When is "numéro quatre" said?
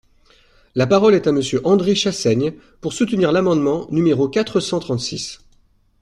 3.91-4.59